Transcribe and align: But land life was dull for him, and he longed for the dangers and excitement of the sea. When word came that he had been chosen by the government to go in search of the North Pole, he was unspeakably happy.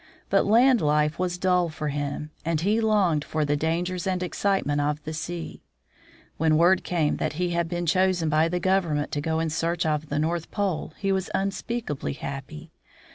But 0.31 0.47
land 0.47 0.81
life 0.81 1.19
was 1.19 1.37
dull 1.37 1.69
for 1.69 1.89
him, 1.89 2.31
and 2.43 2.61
he 2.61 2.81
longed 2.81 3.23
for 3.23 3.45
the 3.45 3.55
dangers 3.55 4.07
and 4.07 4.23
excitement 4.23 4.81
of 4.81 5.03
the 5.03 5.13
sea. 5.13 5.61
When 6.37 6.57
word 6.57 6.83
came 6.83 7.17
that 7.17 7.33
he 7.33 7.51
had 7.51 7.69
been 7.69 7.85
chosen 7.85 8.27
by 8.27 8.47
the 8.49 8.59
government 8.59 9.11
to 9.11 9.21
go 9.21 9.39
in 9.39 9.51
search 9.51 9.85
of 9.85 10.09
the 10.09 10.17
North 10.17 10.49
Pole, 10.49 10.93
he 10.97 11.11
was 11.11 11.29
unspeakably 11.35 12.13
happy. 12.13 12.71